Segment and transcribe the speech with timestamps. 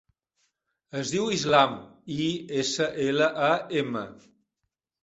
[1.01, 1.75] Es diu Islam:
[2.17, 2.27] i,
[2.65, 3.55] essa, ela, a,
[3.85, 4.05] ema.